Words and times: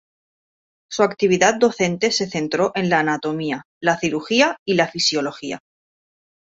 Su 0.89 1.03
actividad 1.03 1.59
docente 1.59 2.09
se 2.09 2.25
centró 2.27 2.71
en 2.73 2.89
la 2.89 3.01
anatomía, 3.01 3.65
la 3.79 3.99
cirugía 3.99 4.57
y 4.65 4.73
la 4.73 4.87
fisiología. 4.87 5.59